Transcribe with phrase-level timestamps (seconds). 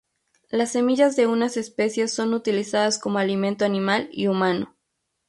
[0.49, 4.75] Las semillas de unas especies son utilizadas como alimento animal y humano.